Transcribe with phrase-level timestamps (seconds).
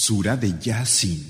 [0.00, 1.20] Sura de Yasin.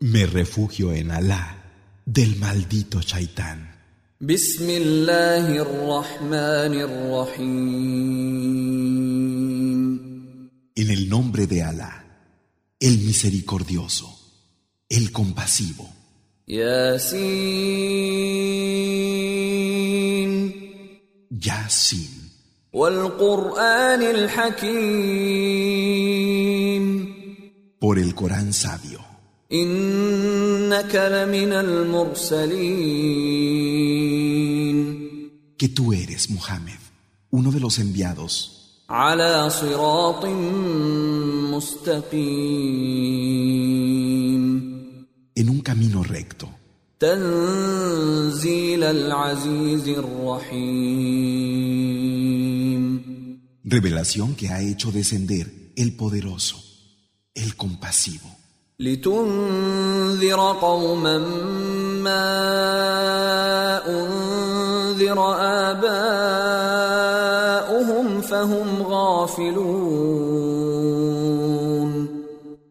[0.00, 1.64] Me refugio en Alá
[2.04, 3.74] del maldito Shaitán.
[10.74, 12.04] En el nombre de Alá,
[12.78, 14.20] el misericordioso,
[14.90, 15.88] el compasivo.
[21.34, 22.30] Yasin.
[27.80, 29.00] Por el Corán sabio.
[35.56, 36.78] Que tú eres, Muhammad,
[37.30, 38.84] uno de los enviados.
[47.01, 51.57] تنزيل العزيز الرحيم
[53.69, 55.45] Revelación que ha hecho descender
[55.75, 56.55] el poderoso,
[57.35, 58.37] el compasivo.
[58.79, 61.17] لتنذر قوما
[62.05, 62.27] ما
[63.87, 65.19] أنذر
[65.69, 67.01] آباؤهم
[68.21, 69.97] فهم غافلون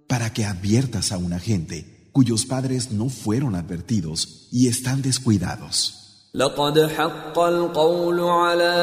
[0.06, 6.02] Para que adviertas a una gente cuyos padres no fueron advertidos y están descuidados.
[6.36, 8.76] لقد حق القول على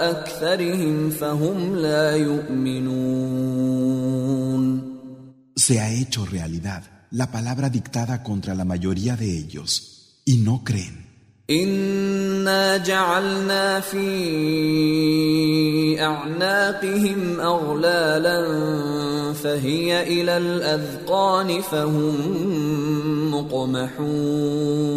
[0.00, 3.64] أكثرهم فهم لا يؤمنون
[5.56, 11.07] Se ha hecho realidad la palabra dictada contra la mayoría de ellos y no creen.
[11.50, 14.00] إنا جعلنا في
[16.00, 18.42] أعناقهم أغلالا
[19.32, 22.14] فهي إلى الأذقان فهم
[23.34, 24.94] مقمحون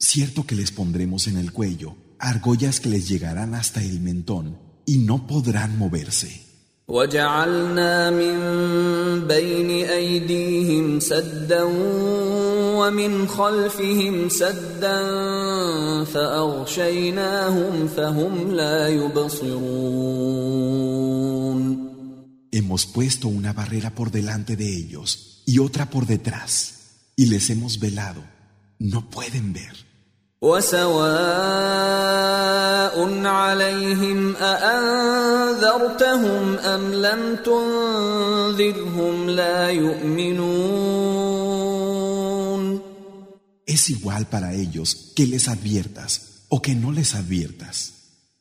[0.00, 4.98] Cierto que les pondremos en el cuello argollas que les llegarán hasta el mentón y
[4.98, 6.48] no podrán moverse.
[6.88, 8.36] وجعلنا من
[9.26, 11.62] بين أيديهم سدا
[12.82, 15.04] ومن خلفهم سدا
[16.04, 20.58] فأغشيناهم فهم لا يبصرون
[22.50, 26.54] Hemos puesto una barrera por delante de ellos y otra por detrás
[27.14, 28.22] y les hemos velado.
[28.78, 29.88] No pueden ver.
[30.42, 31.78] وسواء
[33.24, 35.78] عليهم أأنذرتهم
[36.58, 41.38] أم لم تنذرهم لا يؤمنون
[43.72, 47.94] Es igual para ellos que les adviertas o que no les adviertas.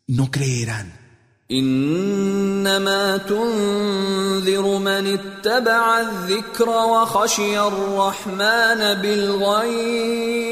[0.08, 1.08] No creerán.
[1.52, 10.48] إنما تنذر من اتبع الذكر وخشي الرحمن بالغيب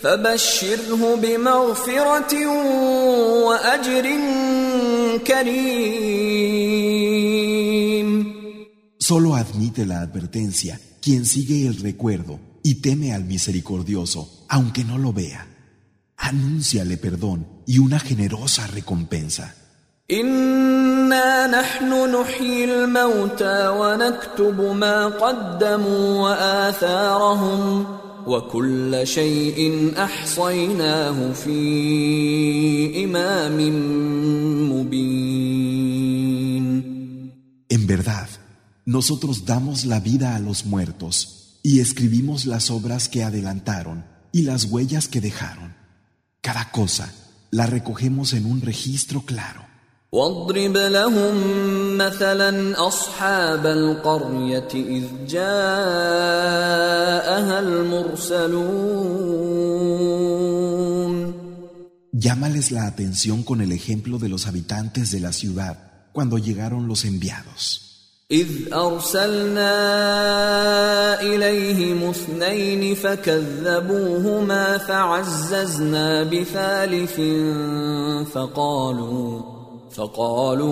[0.00, 2.46] فبشره بمغفرة
[3.46, 4.06] وأجر
[5.26, 6.76] كريم
[8.98, 15.13] Solo admite la advertencia quien sigue el recuerdo y teme al misericordioso, aunque no lo
[15.13, 15.47] vea.
[16.17, 19.55] Anúnciale perdón y una generosa recompensa.
[37.69, 38.27] En verdad,
[38.85, 44.65] nosotros damos la vida a los muertos y escribimos las obras que adelantaron y las
[44.65, 45.75] huellas que dejaron.
[46.41, 47.13] Cada cosa
[47.51, 49.71] la recogemos en un registro claro.
[62.11, 67.05] Llámales la atención con el ejemplo de los habitantes de la ciudad cuando llegaron los
[67.05, 67.90] enviados.
[68.31, 69.73] إذ أرسلنا
[71.21, 77.19] إليهم اثنين فكذبوهما فعززنا بثالث
[78.31, 79.41] فقالوا
[79.91, 80.65] فقالوا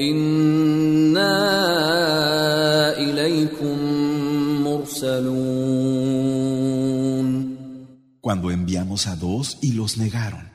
[0.00, 1.38] إنا
[2.98, 3.78] إليكم
[4.62, 6.06] مرسلون
[8.20, 10.50] Cuando enviamos a dos y los negaron.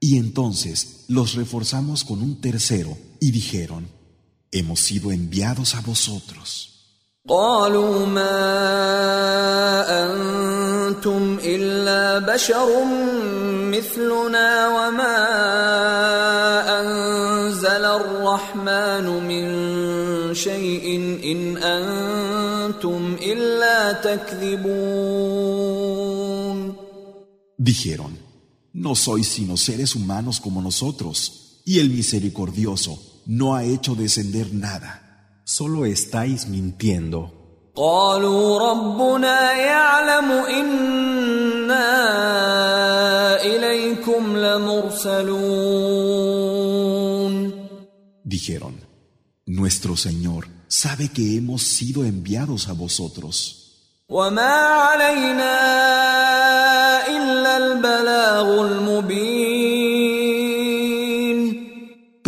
[0.00, 3.86] Y entonces los reforzamos con un tercero y dijeron,
[4.51, 6.77] hemos sido enviados a vosotros.
[7.27, 8.39] قالوا ما
[10.03, 12.85] أنتم إلا بشر
[13.67, 15.17] مثلنا وما
[16.79, 19.45] أنزل الرحمن من
[20.35, 25.47] شيء إن أنتم إلا تكذبون
[27.59, 28.13] Dijeron,
[28.71, 31.17] no sois sino seres humanos como nosotros,
[31.65, 34.91] y el misericordioso no ha hecho descender nada.
[35.43, 37.37] Solo estáis mintiendo.
[37.77, 41.87] قالوا ربنا يعلم إنا
[43.45, 45.47] إليكم لمرسلون
[48.23, 48.75] Dijeron,
[49.45, 53.63] nuestro Señor sabe que hemos sido enviados a vosotros.
[54.09, 55.80] وما علينا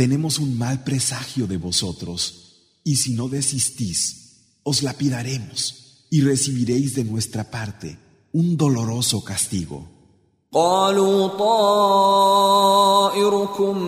[0.00, 7.04] tenemos un mal presagio de vosotros, y si no desistís, os lapidaremos y recibiréis de
[7.04, 7.98] nuestra parte
[8.32, 9.96] un doloroso castigo.
[10.52, 11.28] قالوا
[13.08, 13.78] طائركم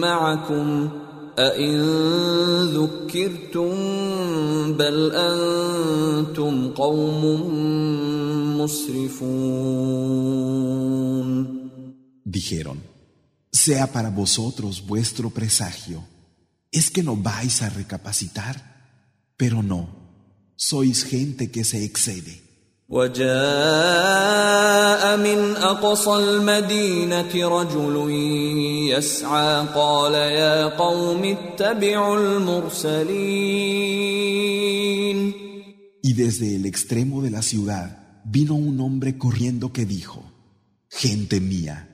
[0.00, 0.88] معكم
[1.38, 1.80] أئن
[2.74, 3.72] ذكرتم
[4.72, 7.24] بل أنتم قوم
[8.60, 10.50] مسرفون
[12.24, 12.78] Dijeron,
[13.54, 16.04] sea para vosotros vuestro presagio.
[16.72, 18.62] ¿Es que no vais a recapacitar?
[19.36, 19.88] Pero no,
[20.56, 22.50] sois gente que se excede.
[22.90, 23.30] وجاء
[25.16, 28.10] من أقصى المدينة رجل
[28.90, 33.60] يسعى قال يا قوم اتبعوا المرسلين
[36.02, 40.24] Y desde el extremo de la ciudad vino un hombre corriendo que dijo,
[40.88, 41.93] Gente mía,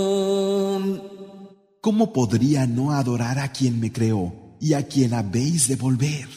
[1.80, 6.28] ¿Cómo podría no adorar a quien me creó y a quien habéis de volver?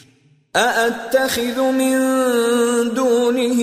[0.56, 1.94] أأتخذ من
[2.94, 3.60] دونه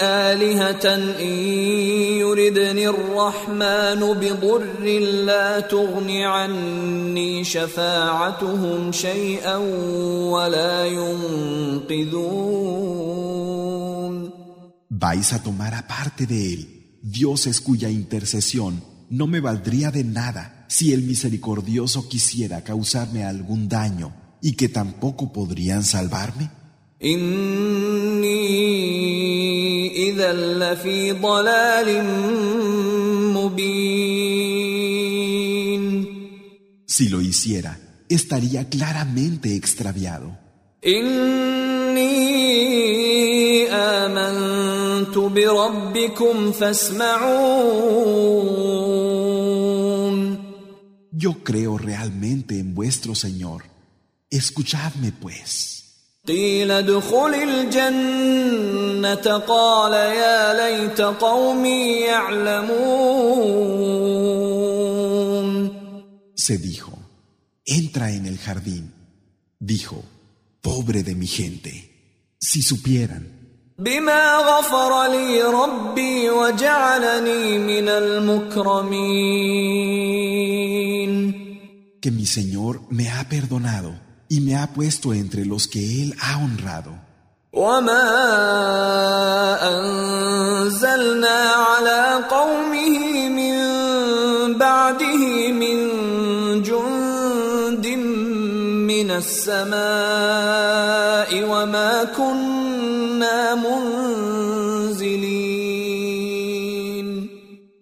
[0.00, 1.34] آلهة إن
[2.18, 4.64] يردني الرحمن بضر
[5.24, 9.56] لا تغن عني شفاعتهم شيئا
[10.32, 12.38] ولا ينقذون
[14.90, 16.60] ¿Vais a tomar aparte de él
[17.02, 24.12] dioses cuya intercesión no me valdría de nada si el misericordioso quisiera causarme algún daño
[24.40, 26.50] y que tampoco podrían salvarme?
[27.04, 28.48] إني
[30.10, 32.04] إذا لفي ضلال
[33.34, 34.48] مبين
[36.86, 40.34] Si lo hiciera, estaría claramente extraviado.
[40.86, 42.08] إني
[43.70, 48.18] آمنت بربكم فاسمعون
[51.12, 53.64] Yo creo realmente en vuestro Señor.
[54.30, 55.78] Escuchadme pues.
[56.28, 63.48] قيل ادخل الجنة قال يا ليت قومي يعلمون
[66.34, 66.92] Se dijo,
[67.66, 68.92] entra en el jardín.
[69.58, 70.02] Dijo,
[70.62, 71.72] pobre de mi gente,
[72.38, 73.38] si supieran
[73.78, 79.28] بما غفر لي ربي وجعلني من المكرمين
[82.02, 86.38] que mi Señor me ha perdonado y me ha puesto entre los que Él ha
[86.38, 87.08] honrado.
[87.52, 88.08] وما
[89.68, 93.56] أنزلنا على قومه من
[94.58, 95.76] بعده من
[96.62, 97.86] جند
[98.86, 99.78] من السماء
[101.50, 105.38] وما كنا منزلين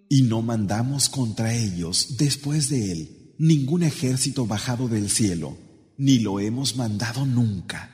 [0.09, 5.57] Y no mandamos contra ellos, después de Él, ningún ejército bajado del cielo,
[5.97, 7.89] ni lo hemos mandado nunca.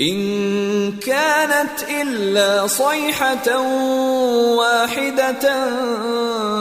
[0.00, 3.58] إن كانت إلا صيحة
[4.56, 5.70] واحدة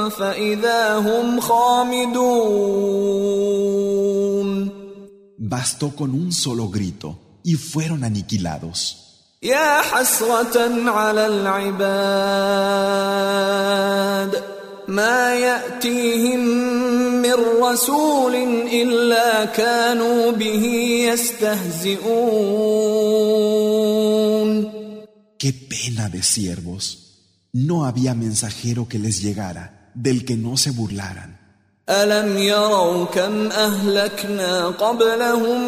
[0.09, 2.25] فإذا هم خامدون
[5.37, 8.97] Bastó con un solo grito y fueron aniquilados.
[9.43, 11.85] يا حسرة على العباد
[14.90, 16.40] ما يأتيهم
[17.22, 18.34] من رسول
[18.72, 20.64] إلا كانوا به
[21.12, 22.20] يستهزئون
[25.42, 26.84] Qué pena de siervos.
[27.54, 31.40] No había mensajero que les llegara, del que no se burlaran.
[31.90, 35.60] ألم يروا كم أهلكنا قبلهم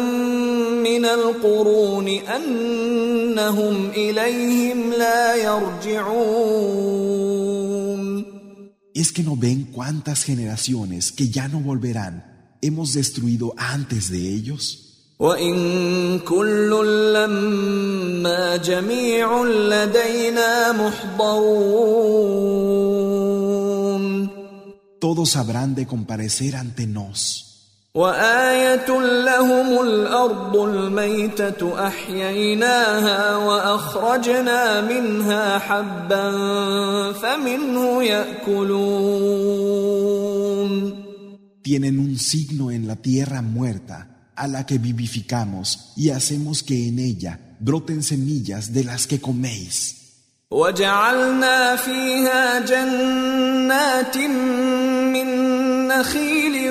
[0.83, 7.32] من القرون أنهم إليهم لا يرجعون
[8.93, 14.79] ¿Es que no ven cuántas generaciones que ya no volverán hemos destruido antes de ellos?
[24.99, 27.52] Todos habrán de comparecer ante nos.
[27.94, 36.32] وآية لهم الأرض الميتة أحييناها وأخرجنا منها حبا
[37.12, 39.58] فمنه يأكلون
[41.62, 46.98] Tienen un signo en la tierra muerta, a la que vivificamos y hacemos que en
[46.98, 49.98] ella broten semillas de las que coméis.
[50.50, 55.28] وجعلنا فيها جنات من
[55.88, 56.70] نخيل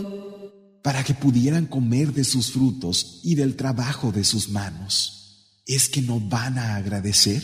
[0.82, 5.62] para que pudieran comer de sus frutos y del trabajo de sus manos.
[5.66, 7.42] ¿Es que no van a agradecer?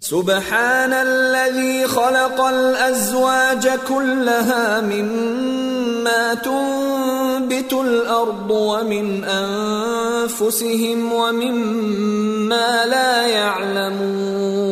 [0.00, 14.70] سبحان الذي خلق الأزواج كلها مما تنبت الأرض ومن أنفسهم ومما لا يعلمون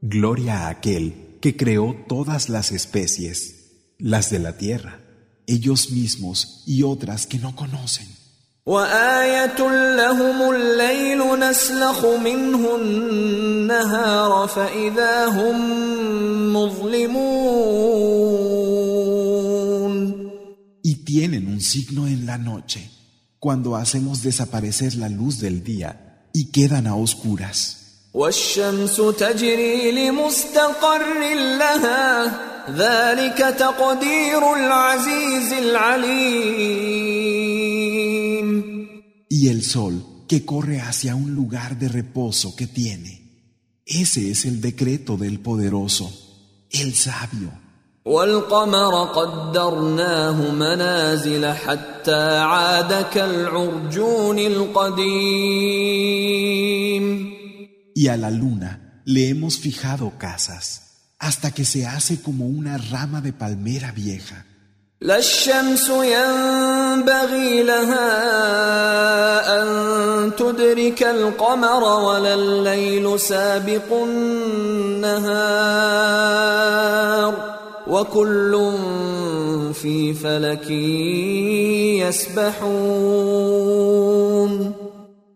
[0.00, 3.40] Gloria a aquel que creó todas las especies,
[3.98, 5.00] las de la tierra,
[5.46, 8.18] Ellos mismos y otras que no conocen.
[8.68, 9.60] وآية
[9.96, 15.58] لهم الليل نسلخ منه النهار فإذا هم
[19.08, 20.28] مظلمون
[20.82, 22.90] Y tienen un signo en la noche,
[23.38, 25.90] cuando hacemos desaparecer la luz del día
[26.34, 27.76] y quedan a oscuras.
[28.14, 32.40] والشمس تجري لمستقر لها
[32.76, 37.18] ذلك تقدير العزيز العليم
[39.30, 39.94] Y el sol
[40.28, 43.12] que corre hacia un lugar de reposo que tiene.
[43.86, 46.10] Ese es el decreto del poderoso,
[46.70, 47.50] el sabio.
[48.08, 55.68] والقمر قدرناه منازل حتى عاد كالعرجون القديم
[57.94, 60.91] Y a la luna le hemos fijado casas,
[61.22, 64.44] hasta que se hace como una rama de palmera vieja.
[65.00, 68.02] لا الشمس ينبغي لها
[69.62, 69.68] أن
[70.36, 75.38] تدرك القمر ولا الليل سابق النهار
[77.86, 78.72] وكل
[79.74, 80.70] في فلك
[82.02, 83.38] يسبحون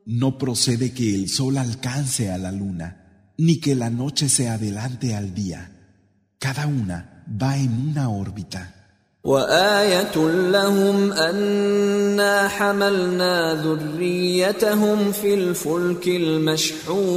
[0.04, 2.88] No procede que el sol alcance a la luna,
[3.38, 5.75] ni que la noche se adelante al día.
[6.38, 8.82] Cada una va en una órbita.
[9.24, 10.16] وآية
[10.50, 17.12] لهم أنا حملنا ذريتهم في الفلك المشحون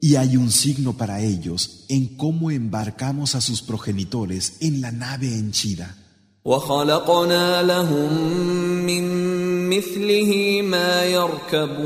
[0.00, 5.26] Y hay un signo para ellos en cómo embarcamos a sus progenitores en la nave
[5.36, 5.96] henchida.
[6.44, 8.12] وخلقنا لهم
[8.86, 9.04] من
[9.68, 11.78] مثله ما يركبون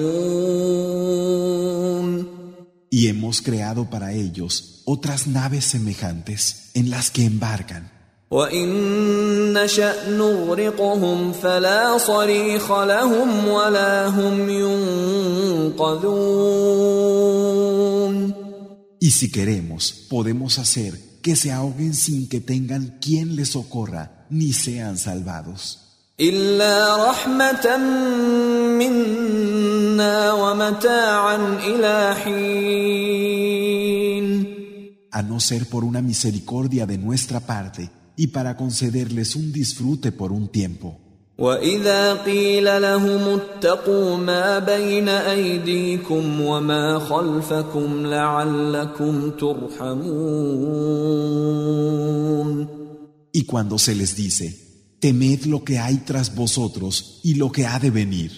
[2.98, 7.92] y hemos creado para ellos otras naves semejantes en las que embarcan.
[19.00, 24.54] Y si queremos, podemos hacer que se ahoguen sin que tengan quien les socorra, ni
[24.54, 25.87] sean salvados.
[26.20, 27.78] إلا رحمة
[28.78, 33.48] منا ومتاعا إلى حين
[35.12, 40.32] a no ser por una misericordia de nuestra parte y para concederles un disfrute por
[40.32, 40.98] un tiempo.
[41.38, 50.28] وإذا قيل لهم اتقوا ما بين أيديكم وما خلفكم لعلكم ترحمون
[53.32, 54.67] Y cuando se les dice,
[55.01, 58.31] temed lo que hay tras vosotros y lo que ha de venir,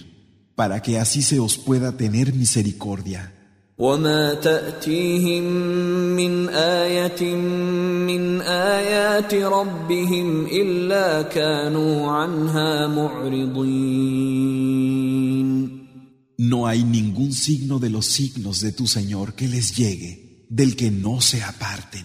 [0.54, 3.34] para que así se os pueda tener misericordia.
[3.78, 5.42] وما تأتيهم
[6.16, 7.34] من آية
[8.06, 14.54] من آيات ربهم إلا كانوا عنها معرضين
[16.36, 20.90] No hay ningún signo de los signos de tu Señor que les llegue, del que
[20.90, 22.04] no se aparten.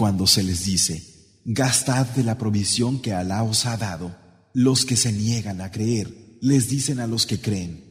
[0.00, 1.04] cuando se les dice,
[1.44, 4.16] gastad de la provisión que Alá os ha dado,
[4.54, 7.84] los que se niegan a creer les dicen a los que creen,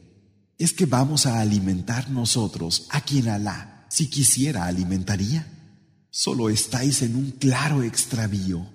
[0.58, 5.46] ¿Es que vamos a alimentar nosotros a quien Alá, si quisiera, alimentaría?
[6.10, 8.66] Solo estáis en un claro extravío.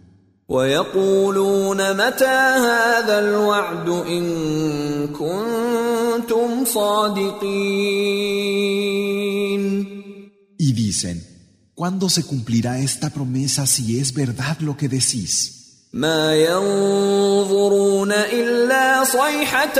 [10.57, 11.34] Y dicen,
[11.74, 15.60] ¿cuándo se cumplirá esta promesa si es verdad lo que decís?
[15.92, 19.78] ما ينظرون الا صيحه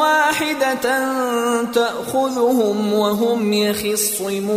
[0.00, 0.74] واحده
[1.72, 4.56] تاخذهم وهم يخصمون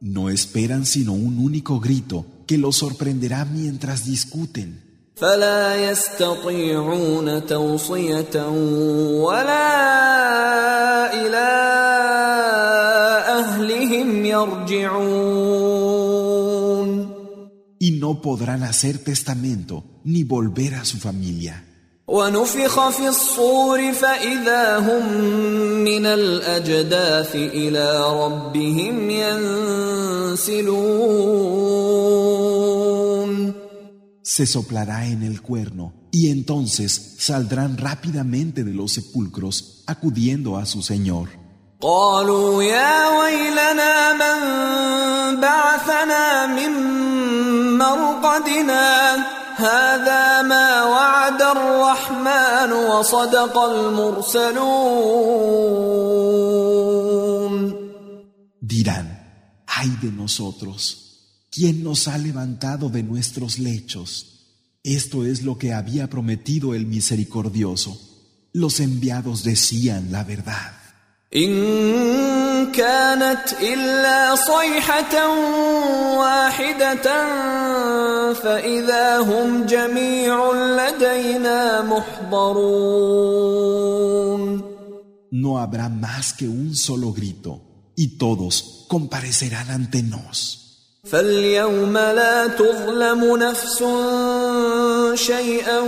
[0.00, 4.80] No esperan sino un único grito que los sorprenderá mientras discuten.
[5.16, 8.48] فلا يستطيعون توصيه
[9.22, 9.72] ولا
[11.14, 11.75] الى اهلهم
[14.36, 16.02] يرجعون
[17.82, 21.64] y no podrán hacer testamento ni volver a su familia.
[34.22, 40.82] Se soplará en el cuerno y entonces saldrán rápidamente de los sepulcros acudiendo a su
[40.82, 41.35] Señor.
[58.59, 64.33] Dirán, ay de nosotros, ¿quién nos ha levantado de nuestros lechos?
[64.81, 68.01] Esto es lo que había prometido el misericordioso.
[68.51, 70.86] Los enviados decían la verdad.
[71.35, 75.29] إن كانت إلا صيحة
[76.17, 77.07] واحدة
[78.33, 83.17] فإذا هم جميع لدينا محضرون
[85.29, 87.61] No habrá más que un solo grito
[87.97, 90.63] y todos comparecerán ante nos.
[91.03, 93.83] فاليوم لا تظلم نفس
[95.13, 95.79] شيئا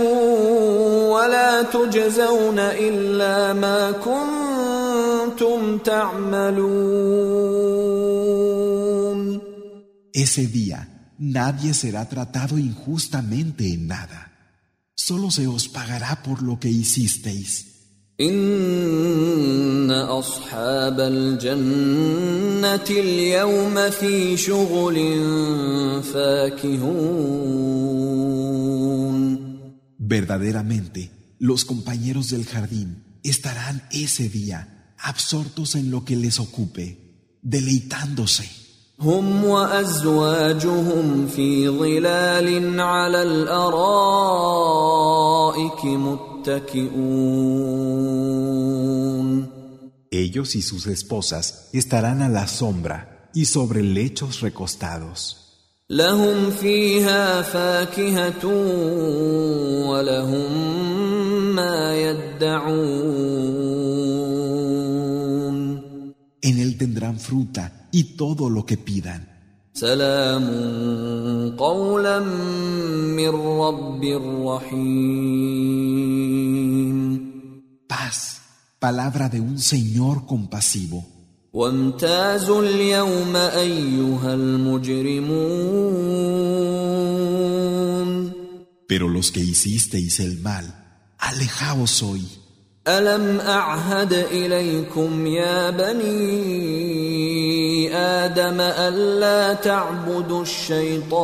[1.12, 4.59] ولا تجزون إلا ما كنتم
[10.12, 14.32] Ese día nadie será tratado injustamente en nada.
[14.94, 17.68] Solo se os pagará por lo que hicisteis.
[29.98, 38.48] Verdaderamente, los compañeros del jardín estarán ese día absortos en lo que les ocupe, deleitándose.
[50.12, 55.36] Ellos y sus esposas estarán a la sombra y sobre lechos recostados.
[66.50, 69.28] En él tendrán fruta y todo lo que pidan.
[77.86, 78.40] Paz,
[78.80, 81.06] palabra de un Señor compasivo.
[88.88, 90.66] Pero los que hicisteis el mal,
[91.16, 92.39] alejaos hoy.
[92.88, 97.10] ألم أعهد إليكم يا بني
[97.96, 101.20] آدم ألا تعبدوا الشيطان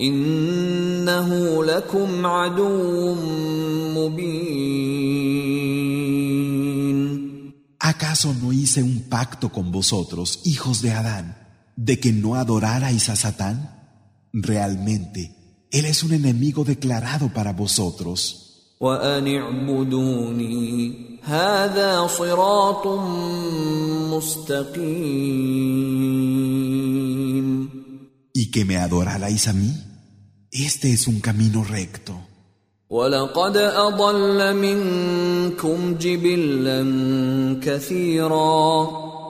[0.00, 3.14] إنه لكم عدو
[3.94, 4.66] مبين
[7.78, 11.36] ¿Acaso no hice un pacto con vosotros, hijos de Adán,
[11.76, 13.56] de que no adorarais a Satán?
[14.32, 15.35] Realmente,
[15.71, 18.47] él es un enemigo declarado para vosotros.
[18.81, 22.87] وأن اعبدوني هذا صراط
[24.11, 25.21] مستقيم
[28.33, 29.71] ¿Y que me adorarais a mí?
[30.51, 32.13] Este es un camino recto.
[32.89, 36.81] ولقد أضل منكم جبلا
[37.63, 38.89] كثيرا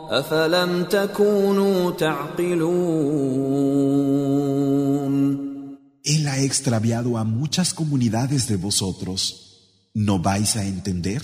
[0.09, 3.51] أفلم تكونوا تعقلون
[6.05, 9.89] Él ha extraviado a muchas comunidades de vosotros.
[9.93, 11.21] ¿No vais a entender?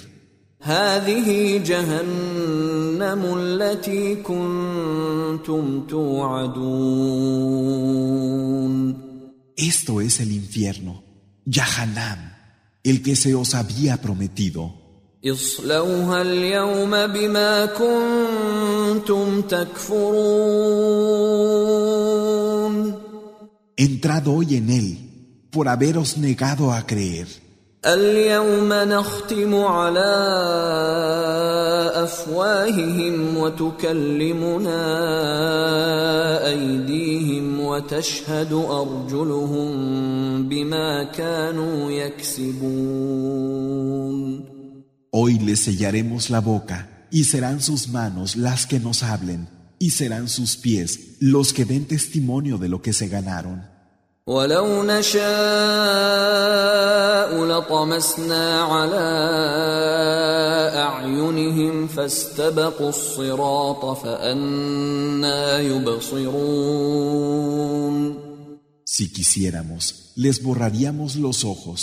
[0.62, 7.38] هذه جهنم التي كنتم توعدون
[9.60, 11.04] Esto es el infierno,
[11.46, 12.20] Yahanam,
[12.84, 14.72] el que se os había prometido.
[15.26, 20.98] اصلوها اليوم بما كنتم تكفرون
[23.82, 27.28] Entrad hoy en él, por haberos negado a creer.
[27.86, 30.13] اليوم نختم على
[31.96, 34.82] افواههم وتكلمنا
[36.48, 39.70] ايديهم وتشهد ارجلهم
[40.50, 43.28] بما كانوا يكسبون
[45.20, 49.48] Hoy les sellaremos la boca, y serán sus manos las que nos hablen,
[49.80, 53.71] y serán sus pies los que den testimonio de lo que se ganaron.
[54.27, 55.23] ولو نشاء
[57.45, 59.09] لطمسنا على
[60.75, 67.03] اعينهم فاستبقوا الصراط فانا يبصرون
[68.85, 71.81] Si quisiéramos, les borraríamos los ojos,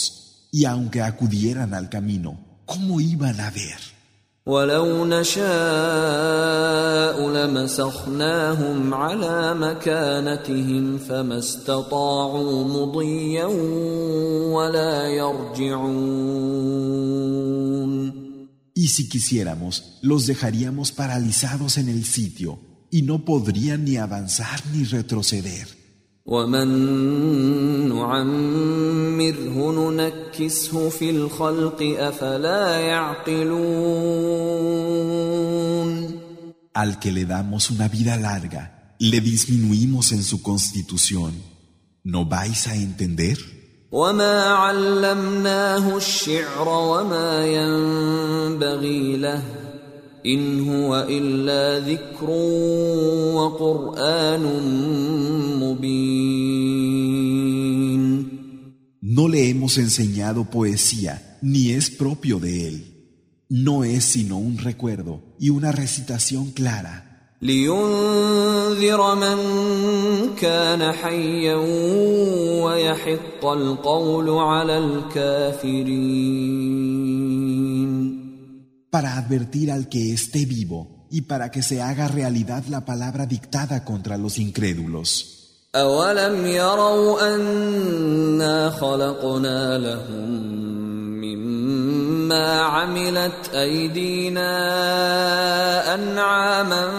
[0.52, 2.32] y aunque acudieran al camino,
[2.66, 3.99] ¿cómo iban a ver?
[4.47, 5.45] ولو نشاء
[7.29, 13.47] لمسخناهم على مكانتهم فما استطاعوا مضيا
[14.55, 16.65] ولا يرجعون
[18.77, 22.59] Y si quisiéramos, los dejaríamos paralizados en el sitio,
[22.91, 25.78] y no podrían ni avanzar ni retroceder.
[26.30, 26.70] ومن
[27.90, 29.58] نعمره
[29.92, 33.90] ننكسه في الخلق افلا يعقلون
[36.76, 38.64] Al que le damos una vida larga,
[39.00, 41.34] le disminuimos en su constitución.
[42.04, 43.38] ¿No vais a entender?
[43.92, 49.59] وما علمناه الشعر وما ينبغي له
[50.27, 52.31] ان هو الا ذكر
[53.35, 54.43] وقران
[55.61, 56.95] مبين
[59.17, 62.77] No le hemos enseñado poesía, ni es propio de él.
[63.49, 69.37] No es sino un recuerdo y una recitación clara, لينذر من
[70.41, 71.57] كان حيا
[72.65, 76.35] ويحق القول على الكافرين
[78.91, 83.85] para advertir al que esté vivo y para que se haga realidad la palabra dictada
[83.85, 85.35] contra los incrédulos.
[85.75, 90.31] أولم يروا أنا خلقنا لهم
[91.21, 94.55] مما عملت أيدينا
[95.95, 96.91] أنعاما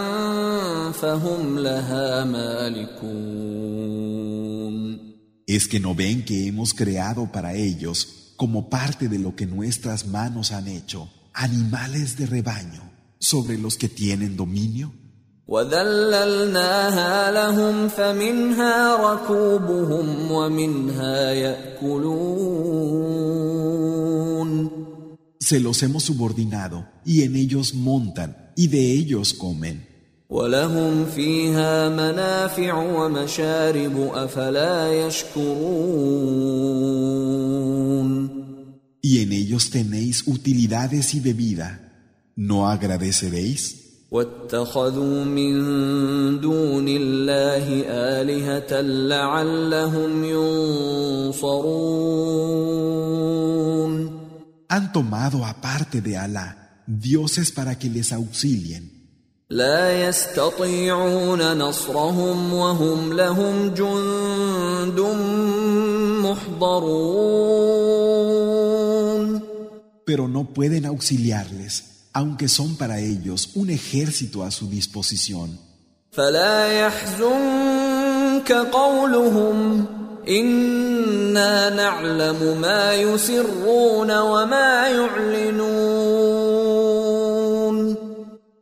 [0.91, 3.55] فهم لها مالكون
[5.47, 10.07] ¿Es que no ven que hemos creado para ellos, como parte de lo que nuestras
[10.07, 12.81] manos han hecho, animales de rebaño
[13.19, 14.91] sobre los que tienen dominio?
[15.47, 22.55] وذللناها لهم فمنها ركوبهم ومنها يأكلون
[25.39, 29.83] Se los hemos subordinado y en ellos montan y de ellos comen.
[30.29, 35.65] ولهم فيها منافع ومشارب أفلا يشكرون
[39.01, 41.69] Y en ellos tenéis utilidades y bebida.
[42.35, 43.85] ¿No agradeceréis?
[44.11, 45.53] واتخذوا من
[46.41, 50.23] دون الله آلهة لعلهم
[51.33, 51.75] ينصرون
[54.67, 56.47] Han tomado aparte de Alá
[56.88, 58.91] dioses para que les auxilien.
[59.49, 64.99] لا يستطيعون نصرهم وهم لهم جند
[66.23, 67.48] محضرون
[70.10, 75.56] pero no pueden auxiliarles, aunque son para ellos un ejército a su disposición.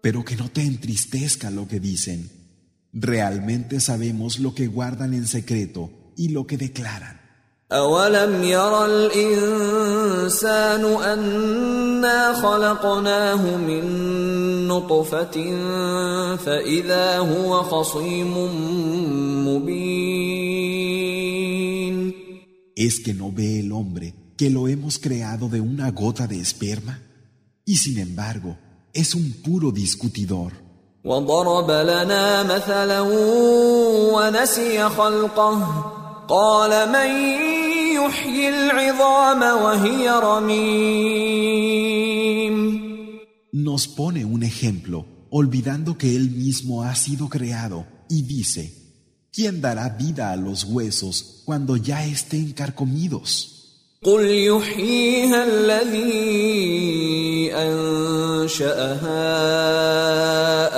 [0.02, 2.30] Pero que no te entristezca lo que dicen.
[2.92, 7.28] Realmente sabemos lo que guardan en secreto y lo que declaran.
[7.71, 13.84] أولم ير الإنسان أنا خلقناه من
[14.67, 15.56] نطفة
[16.36, 18.38] فإذا هو خصيم
[19.47, 20.93] مبين
[22.76, 26.99] ¿Es que no ve el hombre que lo hemos creado de una gota de esperma?
[27.65, 28.58] Y sin embargo,
[28.93, 30.52] es un puro discutidor.
[31.06, 33.02] وضرب لنا مثلا
[34.13, 35.84] ونسي خلقه
[36.28, 37.10] قال من
[37.97, 41.63] يحيي العظام وهي رميم
[43.54, 48.63] Nos pone un ejemplo, olvidando que él mismo ha sido creado, y dice,
[49.32, 53.54] ¿quién dará vida a los huesos cuando ya estén carcomidos?
[54.04, 56.23] قل يحييها الذي
[57.56, 59.12] أنشأها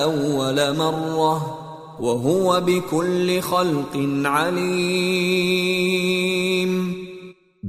[0.03, 1.61] أول مرة
[1.99, 3.93] وهو بكل خلق
[4.25, 5.65] عليم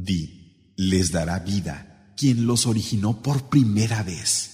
[0.01, 4.51] Di, les dará vida quien los originó por primera vez,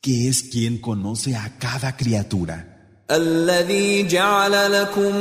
[0.00, 2.72] que es quien conoce a cada criatura.
[3.10, 5.16] الذي جعل لكم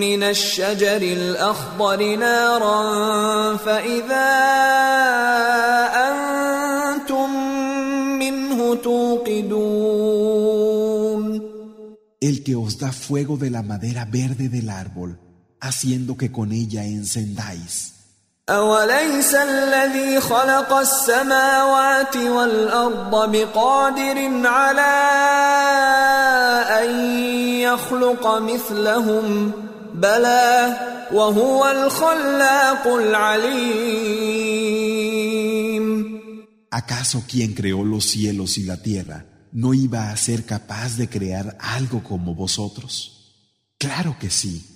[0.00, 4.28] من الشجر الأخضر نارا فإذا
[6.08, 7.30] أنتم
[8.18, 10.28] منه توقدون
[12.20, 15.20] El que os da fuego de la madera verde del árbol,
[15.60, 17.91] haciendo que con ella encendáis.
[18.48, 24.96] أوليس الذي خلق السماوات والأرض بقادر على
[26.80, 26.90] أن
[27.60, 29.52] يخلق مثلهم
[29.94, 30.76] بلى
[31.12, 34.58] وهو الخلاق العليم
[36.70, 41.56] ¿Acaso quien creó los cielos y la tierra no iba a ser capaz de crear
[41.60, 42.94] algo como vosotros?
[43.78, 44.66] Claro que sí.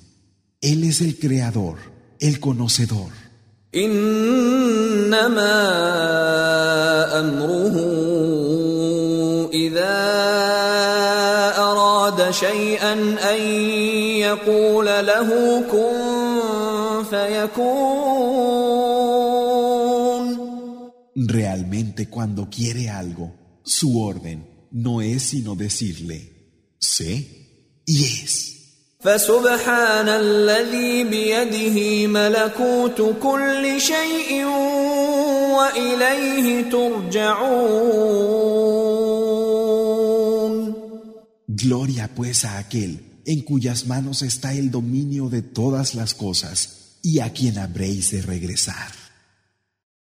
[0.60, 1.78] Él es el creador,
[2.18, 3.10] el conocedor.
[3.74, 5.18] انما
[7.20, 7.76] امره
[9.52, 9.98] اذا
[11.58, 12.92] اراد شيئا
[13.32, 13.40] ان
[14.20, 18.12] يقول له كن فيكون
[21.14, 26.18] Realmente cuando quiere algo, su orden no es sino decirle,
[26.78, 27.12] sé
[27.86, 28.45] y es.
[29.06, 34.44] فسبحان الذي بيده ملكوت كل شيء
[35.56, 38.12] واليه ترجعون
[41.62, 42.92] Gloria pues a aquel
[43.24, 48.22] en cuyas manos está el dominio de todas las cosas y a quien habréis de
[48.22, 48.92] regresar.